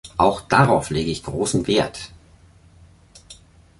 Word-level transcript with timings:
Auch 0.17 0.41
darauf 0.41 0.89
lege 0.89 1.11
ich 1.11 1.21
großen 1.21 1.67
Wert. 1.67 2.09